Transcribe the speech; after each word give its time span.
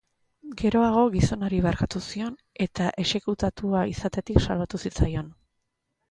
Geroago 0.59 1.01
gizonari 1.15 1.57
barkatu 1.65 2.01
zion 2.13 2.31
eta 2.65 2.87
exekutatua 3.03 3.83
izatetik 3.91 4.41
salbatu 4.47 4.81
zitzaion. 4.89 5.29